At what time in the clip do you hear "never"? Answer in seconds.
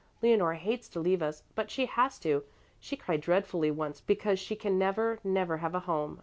4.79-5.19, 5.23-5.57